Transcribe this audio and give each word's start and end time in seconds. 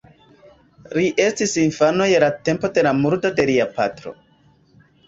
Li 0.99 1.03
estis 1.25 1.53
infano 1.65 2.09
je 2.13 2.23
la 2.27 2.33
tempo 2.51 2.73
de 2.79 2.87
la 2.89 2.95
murdo 3.05 3.35
de 3.43 3.51
lia 3.53 3.71
patro. 3.79 4.21